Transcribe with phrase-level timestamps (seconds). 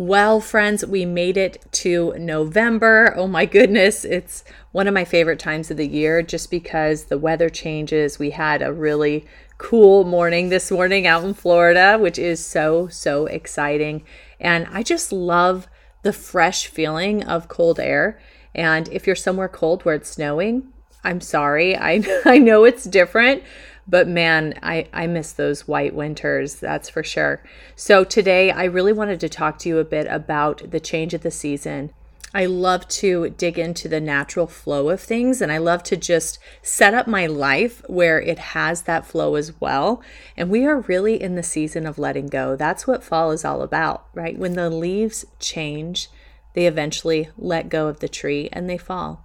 [0.00, 3.12] Well, friends, we made it to November.
[3.16, 7.18] Oh my goodness, it's one of my favorite times of the year just because the
[7.18, 8.16] weather changes.
[8.16, 9.26] We had a really
[9.58, 14.04] cool morning this morning out in Florida, which is so, so exciting.
[14.38, 15.66] And I just love
[16.04, 18.20] the fresh feeling of cold air.
[18.54, 20.68] And if you're somewhere cold where it's snowing,
[21.02, 21.76] I'm sorry.
[21.76, 23.42] I, I know it's different,
[23.88, 27.42] but man, I, I miss those white winters, that's for sure.
[27.74, 31.22] So today, I really wanted to talk to you a bit about the change of
[31.22, 31.92] the season.
[32.34, 36.38] I love to dig into the natural flow of things and I love to just
[36.60, 40.02] set up my life where it has that flow as well.
[40.36, 42.54] And we are really in the season of letting go.
[42.54, 44.36] That's what fall is all about, right?
[44.36, 46.10] When the leaves change,
[46.52, 49.24] they eventually let go of the tree and they fall.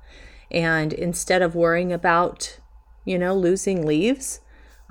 [0.50, 2.60] And instead of worrying about,
[3.04, 4.40] you know, losing leaves,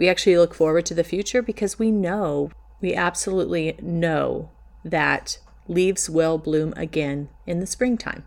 [0.02, 4.50] we actually look forward to the future because we know, we absolutely know
[4.84, 5.38] that
[5.68, 8.24] leaves will bloom again in the springtime.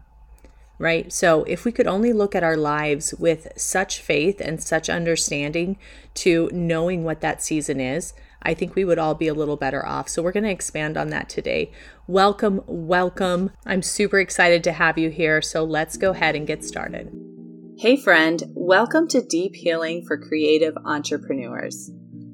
[0.80, 1.12] Right?
[1.12, 5.78] So, if we could only look at our lives with such faith and such understanding
[6.14, 9.86] to knowing what that season is, I think we would all be a little better
[9.86, 10.08] off.
[10.08, 11.74] So, we're going to expand on that today.
[12.08, 13.52] Welcome, welcome.
[13.66, 15.42] I'm super excited to have you here.
[15.42, 17.35] So, let's go ahead and get started.
[17.78, 21.92] Hey, friend, welcome to Deep Healing for Creative Entrepreneurs.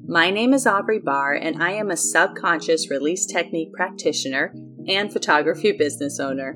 [0.08, 4.54] My name is Aubrey Barr, and I am a subconscious release technique practitioner
[4.88, 6.56] and photography business owner.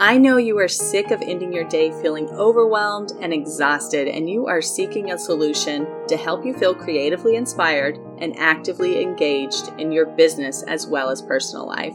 [0.00, 4.48] I know you are sick of ending your day feeling overwhelmed and exhausted, and you
[4.48, 10.06] are seeking a solution to help you feel creatively inspired and actively engaged in your
[10.06, 11.94] business as well as personal life.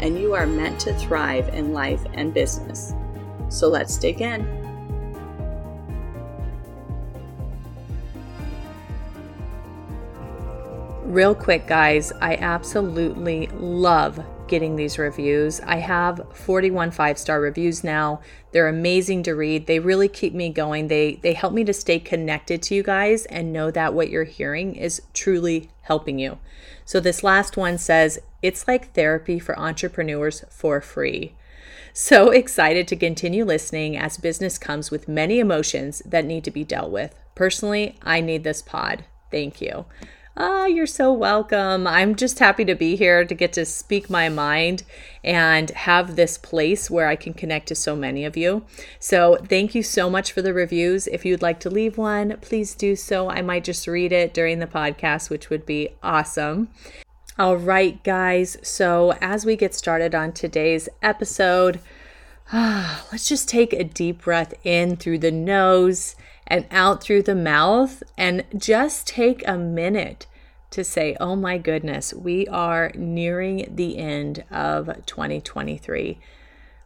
[0.00, 2.94] and you are meant to thrive in life and business.
[3.48, 4.46] So let's dig in.
[11.04, 15.60] Real quick, guys, I absolutely love getting these reviews.
[15.60, 18.20] I have 41 five-star reviews now.
[18.52, 19.66] They're amazing to read.
[19.66, 20.88] They really keep me going.
[20.88, 24.24] They they help me to stay connected to you guys and know that what you're
[24.24, 26.38] hearing is truly helping you.
[26.84, 31.34] So this last one says, "It's like therapy for entrepreneurs for free."
[31.92, 36.64] So excited to continue listening as business comes with many emotions that need to be
[36.64, 37.14] dealt with.
[37.34, 39.04] Personally, I need this pod.
[39.30, 39.84] Thank you.
[40.40, 41.84] Ah, oh, you're so welcome.
[41.84, 44.84] I'm just happy to be here to get to speak my mind
[45.24, 48.64] and have this place where I can connect to so many of you.
[49.00, 51.08] So, thank you so much for the reviews.
[51.08, 53.28] If you'd like to leave one, please do so.
[53.28, 56.68] I might just read it during the podcast, which would be awesome.
[57.36, 58.58] All right, guys.
[58.62, 61.80] So, as we get started on today's episode,
[62.52, 66.14] let's just take a deep breath in through the nose
[66.48, 70.26] and out through the mouth and just take a minute
[70.70, 76.18] to say, oh my goodness, we are nearing the end of 2023.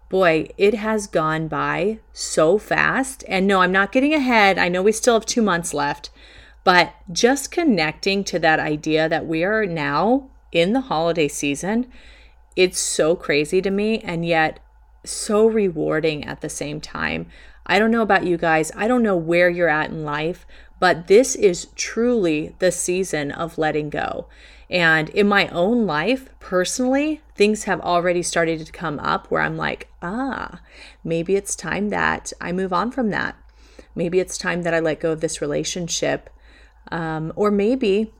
[0.09, 3.25] Boy, it has gone by so fast.
[3.27, 4.59] And no, I'm not getting ahead.
[4.59, 6.11] I know we still have two months left,
[6.65, 11.91] but just connecting to that idea that we are now in the holiday season,
[12.55, 14.61] it's so crazy to me and yet
[15.05, 17.27] so rewarding at the same time.
[17.67, 18.73] I don't know about you guys.
[18.77, 20.47] I don't know where you're at in life,
[20.81, 24.27] but this is truly the season of letting go.
[24.69, 29.57] And in my own life, personally, things have already started to come up where I'm
[29.57, 30.61] like, ah,
[31.05, 33.37] maybe it's time that I move on from that.
[33.95, 36.31] Maybe it's time that I let go of this relationship.
[36.91, 38.13] Um, or maybe,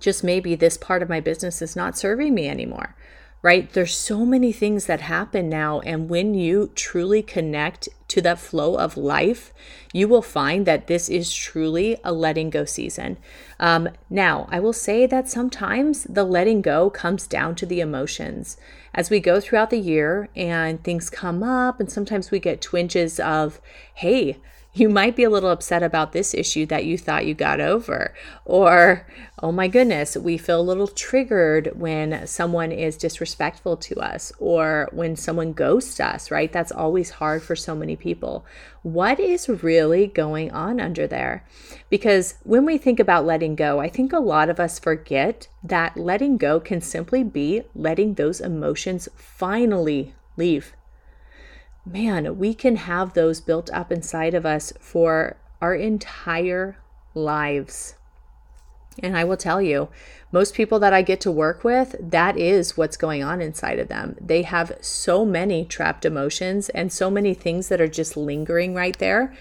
[0.00, 2.96] just maybe, this part of my business is not serving me anymore
[3.42, 3.72] right?
[3.72, 5.80] There's so many things that happen now.
[5.80, 9.52] And when you truly connect to that flow of life,
[9.92, 13.16] you will find that this is truly a letting go season.
[13.58, 18.56] Um, now, I will say that sometimes the letting go comes down to the emotions.
[18.92, 23.20] As we go throughout the year and things come up, and sometimes we get twinges
[23.20, 23.60] of,
[23.94, 24.38] hey,
[24.72, 28.14] you might be a little upset about this issue that you thought you got over.
[28.44, 29.06] Or,
[29.42, 34.88] oh my goodness, we feel a little triggered when someone is disrespectful to us or
[34.92, 36.52] when someone ghosts us, right?
[36.52, 38.46] That's always hard for so many people.
[38.82, 41.44] What is really going on under there?
[41.88, 45.96] Because when we think about letting go, I think a lot of us forget that
[45.96, 50.74] letting go can simply be letting those emotions finally leave
[51.84, 56.78] man, we can have those built up inside of us for our entire
[57.14, 57.94] lives.
[59.02, 59.88] And I will tell you,
[60.32, 63.88] most people that I get to work with, that is what's going on inside of
[63.88, 64.16] them.
[64.20, 68.98] They have so many trapped emotions and so many things that are just lingering right
[68.98, 69.34] there.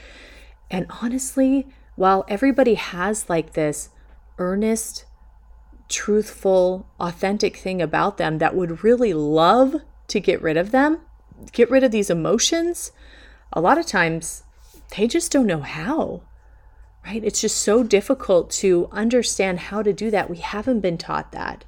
[0.71, 3.89] And honestly, while everybody has like this
[4.37, 5.05] earnest,
[5.89, 9.75] truthful, authentic thing about them that would really love
[10.07, 11.01] to get rid of them,
[11.51, 12.91] get rid of these emotions,
[13.53, 14.43] a lot of times
[14.97, 16.21] they just don't know how
[17.05, 17.23] right?
[17.23, 20.29] It's just so difficult to understand how to do that.
[20.29, 21.65] We haven't been taught that.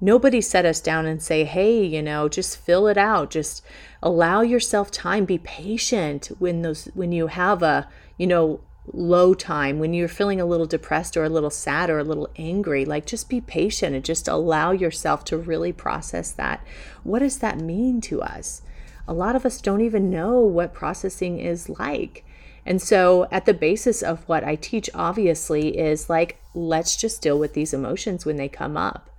[0.00, 3.30] Nobody set us down and say, hey, you know, just fill it out.
[3.30, 3.62] Just
[4.02, 5.26] allow yourself time.
[5.26, 7.86] Be patient when those when you have a,
[8.16, 8.60] you know,
[8.92, 12.30] low time, when you're feeling a little depressed or a little sad or a little
[12.36, 12.86] angry.
[12.86, 16.66] Like just be patient and just allow yourself to really process that.
[17.02, 18.62] What does that mean to us?
[19.10, 22.24] A lot of us don't even know what processing is like.
[22.64, 27.36] And so, at the basis of what I teach, obviously, is like, let's just deal
[27.36, 29.10] with these emotions when they come up.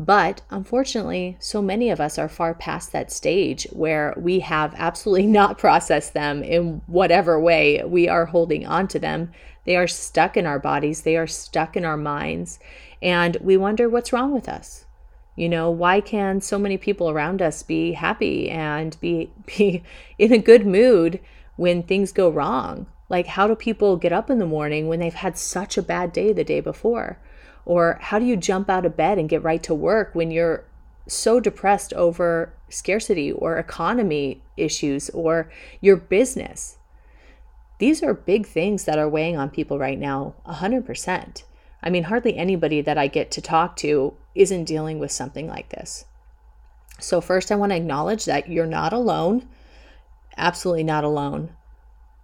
[0.00, 5.26] But unfortunately, so many of us are far past that stage where we have absolutely
[5.38, 9.30] not processed them in whatever way we are holding on to them.
[9.64, 12.58] They are stuck in our bodies, they are stuck in our minds,
[13.00, 14.86] and we wonder what's wrong with us.
[15.40, 19.82] You know, why can so many people around us be happy and be be
[20.18, 21.18] in a good mood
[21.56, 22.84] when things go wrong.
[23.08, 26.12] Like, how do people get up in the morning when they've had such a bad
[26.12, 27.18] day the day before?
[27.64, 30.64] Or how do you jump out of bed and get right to work when you're
[31.06, 35.50] so depressed over scarcity or economy issues or
[35.80, 36.76] your business?
[37.78, 41.44] These are big things that are weighing on people right now, 100%.
[41.82, 45.70] I mean, hardly anybody that I get to talk to isn't dealing with something like
[45.70, 46.04] this.
[46.98, 49.48] So, first, I want to acknowledge that you're not alone
[50.36, 51.50] absolutely not alone.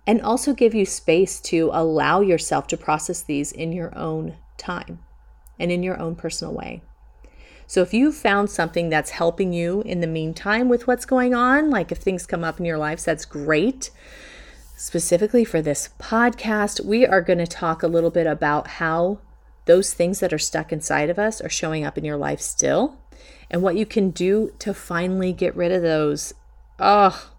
[0.07, 5.01] And also give you space to allow yourself to process these in your own time
[5.59, 6.83] and in your own personal way.
[7.69, 11.69] So, if you've found something that's helping you in the meantime with what's going on,
[11.69, 13.91] like if things come up in your life, that's great.
[14.77, 19.19] Specifically for this podcast, we are going to talk a little bit about how
[19.67, 22.99] those things that are stuck inside of us are showing up in your life still
[23.51, 26.35] and what you can do to finally get rid of those.
[26.79, 27.31] Oh,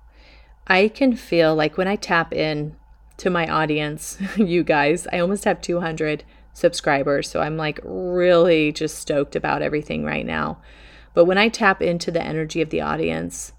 [0.68, 2.76] I can feel like when I tap in
[3.18, 7.30] to my audience, you guys, I almost have 200 subscribers.
[7.30, 10.62] So I'm like really just stoked about everything right now.
[11.14, 13.54] But when I tap into the energy of the audience,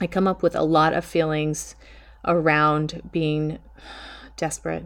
[0.00, 1.74] I come up with a lot of feelings
[2.24, 3.58] around being
[4.36, 4.84] desperate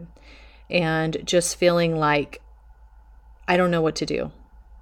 [0.69, 2.40] and just feeling like
[3.51, 4.31] I don't know what to do.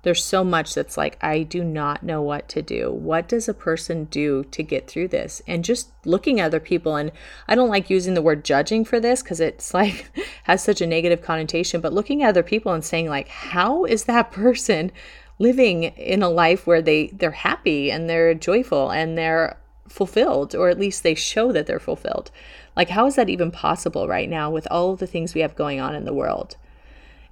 [0.04, 2.92] There's so much that's like, I do not know what to do.
[2.92, 5.42] What does a person do to get through this?
[5.48, 7.12] And just looking at other people, and
[7.48, 10.12] I don't like using the word judging for this because it's like
[10.44, 14.04] has such a negative connotation, but looking at other people and saying, like, how is
[14.04, 14.92] that person
[15.40, 19.58] living in a life where they they're happy and they're joyful and they're
[19.88, 22.30] fulfilled, or at least they show that they're fulfilled?
[22.76, 25.56] Like, how is that even possible right now with all of the things we have
[25.56, 26.56] going on in the world?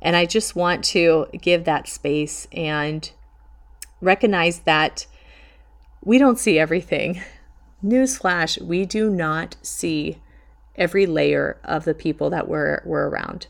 [0.02, 3.10] And I just want to give that space and
[4.02, 5.06] recognize that
[6.04, 7.22] we don't see everything.
[7.84, 10.20] Newsflash, we do not see
[10.76, 13.48] every layer of the people that we're, we're around.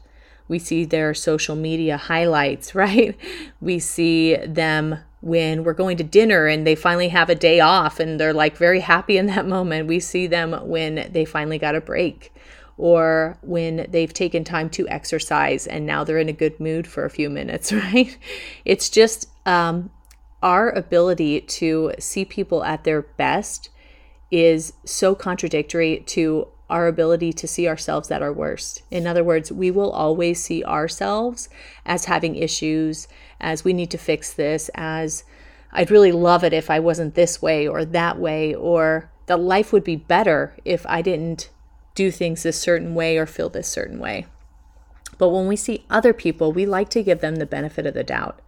[0.48, 3.18] We see their social media highlights, right?
[3.60, 8.00] We see them when we're going to dinner and they finally have a day off
[8.00, 9.88] and they're like very happy in that moment.
[9.88, 12.34] We see them when they finally got a break
[12.77, 17.05] or when they've taken time to exercise and now they're in a good mood for
[17.05, 18.17] a few minutes, right?
[18.65, 19.89] It's just um,
[20.43, 23.69] our ability to see people at their best
[24.29, 28.84] is so contradictory to our ability to see ourselves at our worst.
[28.91, 31.48] In other words, we will always see ourselves
[31.86, 33.07] as having issues,
[33.39, 35.24] as we need to fix this, as
[35.72, 39.72] I'd really love it if I wasn't this way or that way, or that life
[39.72, 41.50] would be better if I didn't
[41.98, 44.27] do things this certain way or feel this certain way.
[45.18, 48.04] But when we see other people, we like to give them the benefit of the
[48.04, 48.39] doubt.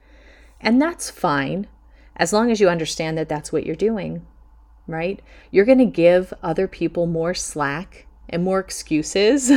[0.61, 1.67] And that's fine
[2.15, 4.25] as long as you understand that that's what you're doing,
[4.85, 5.19] right?
[5.49, 9.51] You're going to give other people more slack and more excuses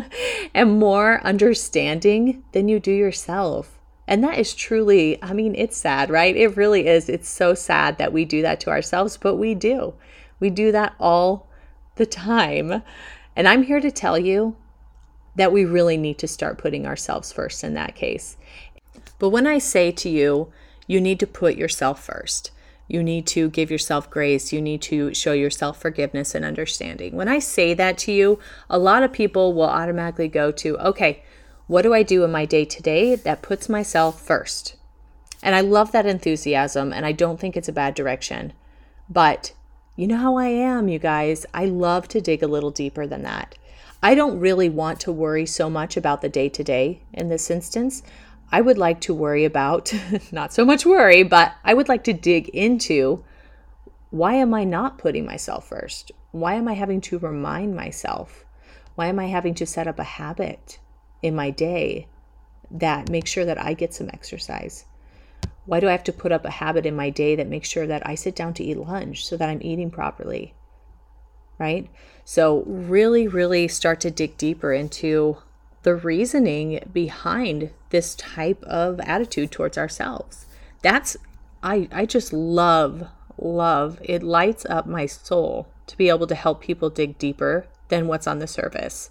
[0.54, 3.78] and more understanding than you do yourself.
[4.08, 6.34] And that is truly, I mean, it's sad, right?
[6.34, 7.10] It really is.
[7.10, 9.94] It's so sad that we do that to ourselves, but we do.
[10.40, 11.50] We do that all
[11.96, 12.82] the time.
[13.36, 14.56] And I'm here to tell you
[15.36, 18.36] that we really need to start putting ourselves first in that case.
[19.18, 20.52] But when I say to you,
[20.86, 22.52] you need to put yourself first,
[22.86, 24.52] You need to give yourself grace.
[24.52, 27.16] You need to show yourself forgiveness and understanding.
[27.16, 28.38] When I say that to you,
[28.68, 31.22] a lot of people will automatically go to, okay,
[31.66, 34.76] what do I do in my day to day that puts myself first?
[35.42, 38.52] And I love that enthusiasm, and I don't think it's a bad direction.
[39.08, 39.52] But
[39.96, 41.46] you know how I am, you guys.
[41.54, 43.56] I love to dig a little deeper than that.
[44.02, 47.50] I don't really want to worry so much about the day to day in this
[47.50, 48.02] instance.
[48.50, 49.92] I would like to worry about,
[50.32, 53.24] not so much worry, but I would like to dig into
[54.10, 56.12] why am I not putting myself first?
[56.32, 58.44] Why am I having to remind myself?
[58.94, 60.78] Why am I having to set up a habit
[61.22, 62.08] in my day
[62.70, 64.84] that makes sure that I get some exercise?
[65.66, 67.86] Why do I have to put up a habit in my day that makes sure
[67.86, 70.54] that I sit down to eat lunch so that I'm eating properly?
[71.58, 71.88] Right?
[72.24, 75.38] So, really, really start to dig deeper into
[75.84, 80.46] the reasoning behind this type of attitude towards ourselves.
[80.82, 81.16] That's,
[81.62, 83.06] I, I just love,
[83.38, 88.08] love, it lights up my soul to be able to help people dig deeper than
[88.08, 89.10] what's on the surface.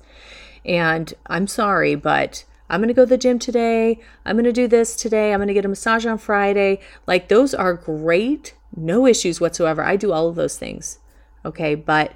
[0.65, 3.99] And I'm sorry, but I'm going to go to the gym today.
[4.25, 5.33] I'm going to do this today.
[5.33, 6.79] I'm going to get a massage on Friday.
[7.05, 9.83] Like, those are great, no issues whatsoever.
[9.83, 10.99] I do all of those things.
[11.45, 11.75] Okay.
[11.75, 12.13] But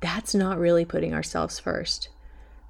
[0.00, 2.08] that's not really putting ourselves first.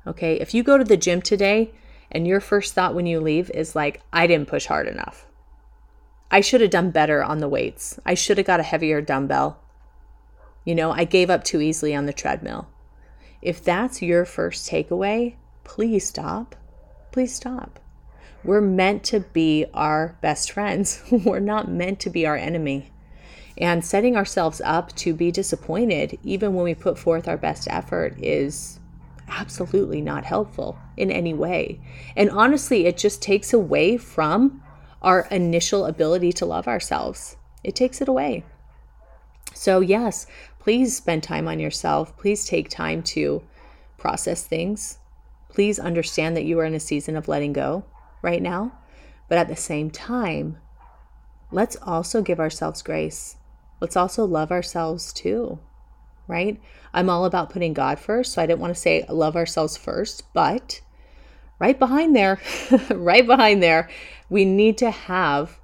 [0.06, 0.40] Okay.
[0.40, 1.72] If you go to the gym today
[2.10, 5.26] and your first thought when you leave is like, I didn't push hard enough.
[6.30, 7.98] I should have done better on the weights.
[8.04, 9.60] I should have got a heavier dumbbell.
[10.64, 12.68] You know, I gave up too easily on the treadmill.
[13.40, 16.54] If that's your first takeaway, please stop.
[17.10, 17.80] Please stop.
[18.44, 21.02] We're meant to be our best friends.
[21.10, 22.92] We're not meant to be our enemy.
[23.56, 28.14] And setting ourselves up to be disappointed, even when we put forth our best effort,
[28.22, 28.78] is
[29.28, 31.80] absolutely not helpful in any way.
[32.16, 34.62] And honestly, it just takes away from
[35.02, 37.36] our initial ability to love ourselves.
[37.64, 38.44] It takes it away.
[39.54, 40.26] So, yes,
[40.60, 42.16] please spend time on yourself.
[42.16, 43.42] Please take time to
[43.96, 44.98] process things.
[45.48, 47.84] Please understand that you are in a season of letting go
[48.22, 48.78] right now.
[49.28, 50.58] But at the same time,
[51.50, 53.36] let's also give ourselves grace.
[53.80, 55.58] Let's also love ourselves too
[56.28, 56.60] right?
[56.94, 58.34] I'm all about putting God first.
[58.34, 60.80] So I didn't want to say love ourselves first, but
[61.58, 62.40] right behind there,
[62.90, 63.88] right behind there,
[64.28, 65.58] we need to have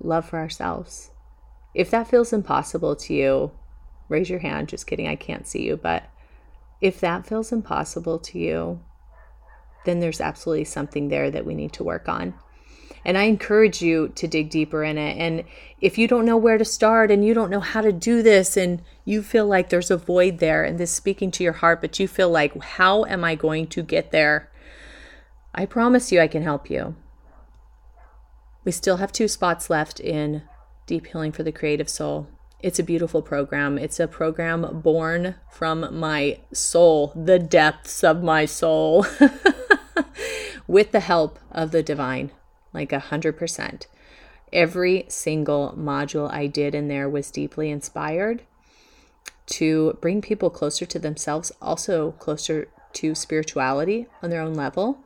[0.00, 1.10] love for ourselves.
[1.74, 3.52] If that feels impossible to you,
[4.08, 4.68] raise your hand.
[4.68, 5.76] Just kidding, I can't see you.
[5.76, 6.04] But
[6.80, 8.80] if that feels impossible to you,
[9.84, 12.34] then there's absolutely something there that we need to work on.
[13.04, 15.18] And I encourage you to dig deeper in it.
[15.18, 15.44] And
[15.80, 18.56] if you don't know where to start and you don't know how to do this
[18.56, 21.98] and you feel like there's a void there and this speaking to your heart, but
[21.98, 24.50] you feel like, how am I going to get there?
[25.54, 26.96] I promise you I can help you.
[28.64, 30.42] We still have two spots left in
[30.86, 32.28] Deep Healing for the Creative Soul.
[32.60, 33.76] It's a beautiful program.
[33.76, 39.04] It's a program born from my soul, the depths of my soul,
[40.66, 42.30] with the help of the divine
[42.74, 43.86] like a hundred percent.
[44.52, 48.42] Every single module I did in there was deeply inspired
[49.46, 54.98] to bring people closer to themselves, also closer to spirituality on their own level,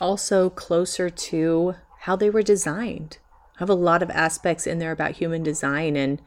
[0.00, 3.18] also closer to how they were designed.
[3.56, 6.20] I have a lot of aspects in there about human design and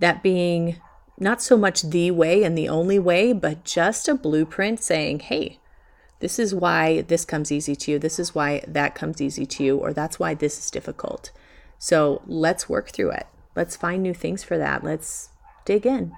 [0.00, 0.80] that being
[1.18, 5.58] not so much the way and the only way, but just a blueprint saying, hey,
[6.20, 7.98] this is why this comes easy to you.
[7.98, 11.30] This is why that comes easy to you, or that's why this is difficult.
[11.78, 13.26] So let's work through it.
[13.54, 14.82] Let's find new things for that.
[14.82, 15.30] Let's
[15.64, 16.12] dig in.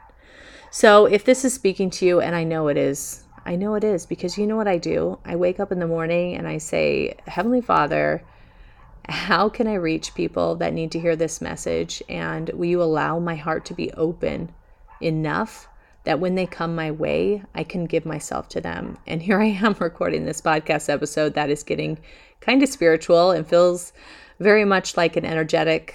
[0.70, 3.84] So if this is speaking to you, and I know it is, I know it
[3.84, 5.18] is because you know what I do?
[5.24, 8.22] I wake up in the morning and I say, Heavenly Father,
[9.08, 12.02] how can I reach people that need to hear this message?
[12.08, 14.52] And will you allow my heart to be open
[15.00, 15.68] enough
[16.04, 18.98] that when they come my way, I can give myself to them.
[19.06, 21.98] And here I am recording this podcast episode that is getting
[22.40, 23.92] kind of spiritual and feels
[24.38, 25.94] very much like an energetic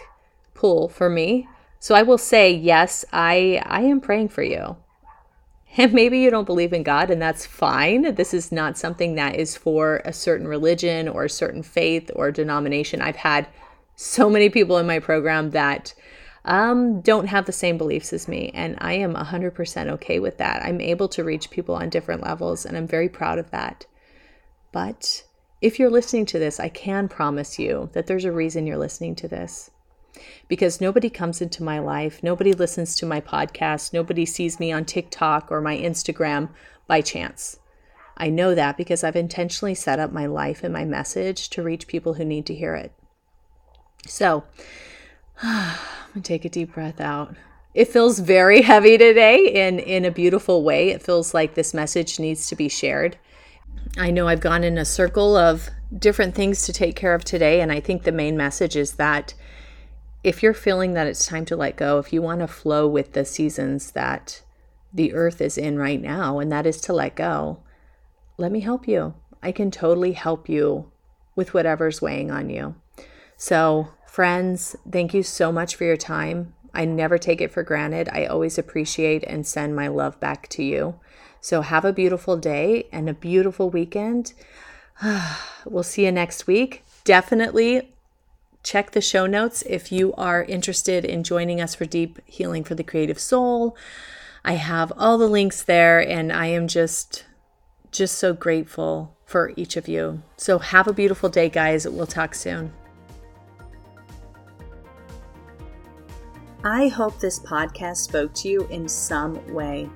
[0.53, 1.47] pull for me.
[1.79, 4.77] So I will say, yes, I I am praying for you.
[5.77, 8.15] And maybe you don't believe in God, and that's fine.
[8.15, 12.31] This is not something that is for a certain religion or a certain faith or
[12.31, 13.01] denomination.
[13.01, 13.49] I've had
[13.97, 15.93] so many people in my program that
[16.45, 18.51] um, don't have the same beliefs as me.
[18.53, 20.63] And I am 100% okay with that.
[20.63, 23.85] I'm able to reach people on different levels, and I'm very proud of that.
[24.71, 25.23] But
[25.61, 29.15] if you're listening to this, I can promise you that there's a reason you're listening
[29.15, 29.71] to this.
[30.47, 34.85] Because nobody comes into my life, nobody listens to my podcast, nobody sees me on
[34.85, 36.49] TikTok or my Instagram
[36.87, 37.59] by chance.
[38.17, 41.87] I know that because I've intentionally set up my life and my message to reach
[41.87, 42.93] people who need to hear it.
[44.07, 44.45] So,
[45.41, 45.77] I'm
[46.13, 47.35] gonna take a deep breath out.
[47.73, 50.89] It feels very heavy today in in a beautiful way.
[50.89, 53.17] It feels like this message needs to be shared.
[53.97, 57.61] I know I've gone in a circle of different things to take care of today
[57.61, 59.33] and I think the main message is that
[60.23, 63.13] if you're feeling that it's time to let go, if you want to flow with
[63.13, 64.41] the seasons that
[64.93, 67.59] the earth is in right now and that is to let go,
[68.37, 69.13] let me help you.
[69.43, 70.91] I can totally help you
[71.35, 72.75] with whatever's weighing on you.
[73.37, 76.53] So, friends, thank you so much for your time.
[76.73, 78.07] I never take it for granted.
[78.13, 80.97] I always appreciate and send my love back to you.
[81.41, 84.31] So, have a beautiful day and a beautiful weekend.
[85.65, 86.85] we'll see you next week.
[87.03, 87.93] Definitely
[88.63, 92.73] check the show notes if you are interested in joining us for Deep Healing for
[92.73, 93.75] the Creative Soul.
[94.45, 97.25] I have all the links there, and I am just
[97.91, 100.21] just so grateful for each of you.
[100.37, 101.85] So have a beautiful day, guys.
[101.85, 102.71] We'll talk soon.
[106.67, 109.87] I hope this podcast spoke to you in some way.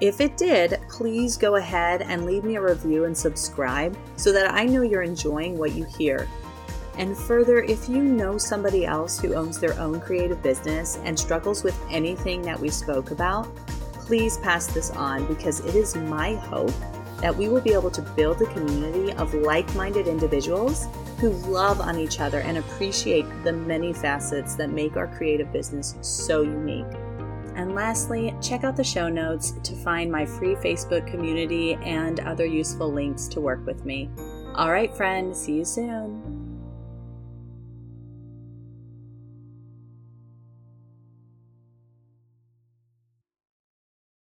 [0.00, 4.50] If it did, please go ahead and leave me a review and subscribe so that
[4.50, 6.26] I know you're enjoying what you hear.
[6.96, 11.62] And further, if you know somebody else who owns their own creative business and struggles
[11.62, 13.54] with anything that we spoke about,
[13.92, 16.72] please pass this on because it is my hope
[17.20, 20.86] that we will be able to build a community of like minded individuals
[21.24, 25.94] who love on each other and appreciate the many facets that make our creative business
[26.02, 26.84] so unique.
[27.54, 32.44] And lastly, check out the show notes to find my free Facebook community and other
[32.44, 34.10] useful links to work with me.
[34.54, 36.33] All right, friend, see you soon.